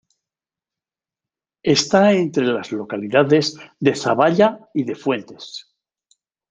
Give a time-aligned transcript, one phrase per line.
[1.75, 5.67] Está entre las localidades de Zavalla y de Fuentes.